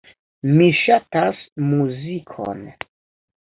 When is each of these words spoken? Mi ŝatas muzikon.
Mi 0.51 0.69
ŝatas 0.77 1.43
muzikon. 1.67 2.65